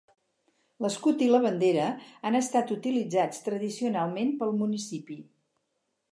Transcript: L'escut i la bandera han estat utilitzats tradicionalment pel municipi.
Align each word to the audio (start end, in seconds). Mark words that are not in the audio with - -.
L'escut 0.83 1.19
i 1.25 1.25
la 1.33 1.41
bandera 1.43 1.83
han 2.29 2.37
estat 2.39 2.73
utilitzats 2.75 3.43
tradicionalment 3.49 4.31
pel 4.39 4.55
municipi. 4.63 5.19